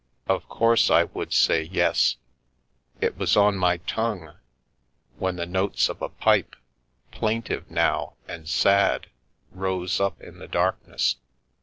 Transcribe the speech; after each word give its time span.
Of 0.27 0.49
course 0.49 0.89
I 0.89 1.03
would 1.03 1.31
say" 1.31 1.61
yes 1.71 2.15
"—it 3.05 3.17
was 3.19 3.37
on 3.37 3.55
my 3.55 3.77
tongue, 3.77 4.33
when 5.19 5.35
the 5.35 5.45
notes 5.45 5.89
of 5.89 6.01
a 6.01 6.09
pipe, 6.09 6.55
plaintive 7.11 7.69
now 7.69 8.13
and 8.27 8.49
sad, 8.49 9.11
rose 9.51 9.99
up 9.99 10.19
in 10.19 10.39
the 10.39 10.47
darkness. 10.47 11.17